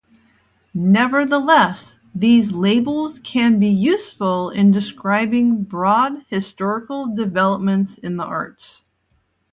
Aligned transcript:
Nevertheless, 0.73 1.95
these 2.15 2.51
labels 2.51 3.19
can 3.23 3.59
be 3.59 3.67
useful 3.67 4.49
in 4.49 4.71
describing 4.71 5.63
broad 5.63 6.25
historical 6.27 7.13
developments 7.15 7.99
in 7.99 8.17
the 8.17 8.25
arts. 8.25 8.81